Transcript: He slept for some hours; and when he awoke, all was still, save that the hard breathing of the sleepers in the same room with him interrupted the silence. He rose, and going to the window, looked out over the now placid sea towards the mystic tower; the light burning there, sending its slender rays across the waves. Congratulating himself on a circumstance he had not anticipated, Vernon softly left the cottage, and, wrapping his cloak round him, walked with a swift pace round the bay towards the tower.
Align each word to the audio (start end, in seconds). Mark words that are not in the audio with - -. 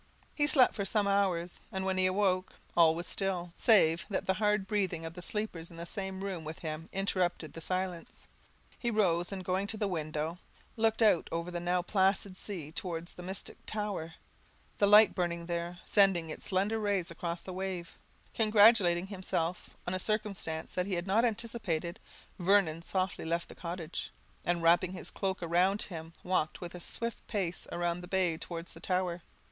He 0.33 0.47
slept 0.47 0.73
for 0.73 0.83
some 0.83 1.07
hours; 1.07 1.59
and 1.71 1.85
when 1.85 1.99
he 1.99 2.07
awoke, 2.07 2.55
all 2.75 2.95
was 2.95 3.05
still, 3.05 3.53
save 3.55 4.03
that 4.09 4.25
the 4.25 4.33
hard 4.33 4.65
breathing 4.65 5.05
of 5.05 5.13
the 5.13 5.21
sleepers 5.21 5.69
in 5.69 5.77
the 5.77 5.85
same 5.85 6.23
room 6.23 6.43
with 6.43 6.57
him 6.57 6.89
interrupted 6.91 7.53
the 7.53 7.61
silence. 7.61 8.25
He 8.79 8.89
rose, 8.89 9.31
and 9.31 9.45
going 9.45 9.67
to 9.67 9.77
the 9.77 9.87
window, 9.87 10.39
looked 10.75 11.03
out 11.03 11.29
over 11.31 11.51
the 11.51 11.59
now 11.59 11.83
placid 11.83 12.35
sea 12.35 12.71
towards 12.71 13.13
the 13.13 13.21
mystic 13.21 13.63
tower; 13.67 14.15
the 14.79 14.87
light 14.87 15.13
burning 15.13 15.45
there, 15.45 15.77
sending 15.85 16.31
its 16.31 16.47
slender 16.47 16.79
rays 16.79 17.11
across 17.11 17.41
the 17.41 17.53
waves. 17.53 17.91
Congratulating 18.33 19.05
himself 19.05 19.77
on 19.85 19.93
a 19.93 19.99
circumstance 19.99 20.73
he 20.73 20.95
had 20.95 21.05
not 21.05 21.23
anticipated, 21.25 21.99
Vernon 22.39 22.81
softly 22.81 23.23
left 23.23 23.49
the 23.49 23.53
cottage, 23.53 24.09
and, 24.45 24.63
wrapping 24.63 24.93
his 24.93 25.11
cloak 25.11 25.43
round 25.43 25.83
him, 25.83 26.11
walked 26.23 26.59
with 26.59 26.73
a 26.73 26.79
swift 26.79 27.27
pace 27.27 27.67
round 27.71 28.01
the 28.01 28.07
bay 28.07 28.35
towards 28.35 28.73
the 28.73 28.79
tower. 28.79 29.21